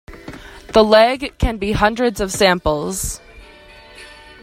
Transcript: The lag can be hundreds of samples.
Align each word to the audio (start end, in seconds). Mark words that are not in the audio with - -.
The 0.73 0.83
lag 0.83 1.37
can 1.37 1.57
be 1.57 1.73
hundreds 1.73 2.19
of 2.19 2.31
samples. 2.31 3.21